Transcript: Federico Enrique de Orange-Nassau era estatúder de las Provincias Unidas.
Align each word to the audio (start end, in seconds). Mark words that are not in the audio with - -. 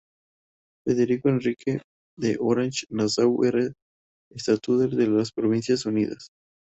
Federico 0.83 1.29
Enrique 1.29 1.79
de 2.17 2.35
Orange-Nassau 2.39 3.43
era 3.45 3.71
estatúder 4.31 4.89
de 4.95 5.05
las 5.05 5.31
Provincias 5.31 5.85
Unidas. 5.85 6.29